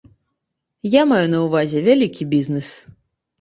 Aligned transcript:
Я 0.99 1.03
маю 1.11 1.27
на 1.33 1.41
ўвазе 1.45 1.83
вялікі 1.89 2.29
бізнес. 2.33 2.73